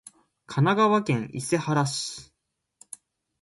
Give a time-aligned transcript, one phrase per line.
[0.47, 2.33] 神奈川県伊勢原市